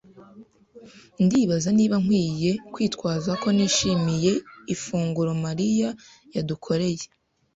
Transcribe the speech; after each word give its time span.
Ndibaza 1.23 1.69
niba 1.77 1.95
nkwiye 2.03 2.51
kwitwaza 2.73 3.31
ko 3.41 3.47
nishimiye 3.55 4.31
ifunguro 4.73 5.31
Mariya 5.45 5.89
yadukoreye. 6.35 7.05